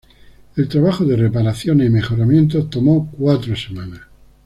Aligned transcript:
El 0.55 0.67
trabajo 0.67 1.05
de 1.05 1.15
reparaciones 1.15 1.85
y 1.85 1.91
mejoramiento 1.91 2.65
tomó 2.65 3.11
cuatro 3.11 3.55
semanas. 3.55 3.99